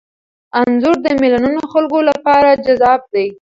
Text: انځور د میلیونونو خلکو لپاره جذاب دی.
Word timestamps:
انځور 0.59 0.97
د 1.05 1.07
میلیونونو 1.21 1.61
خلکو 1.71 1.99
لپاره 2.09 2.59
جذاب 2.65 3.01
دی. 3.13 3.27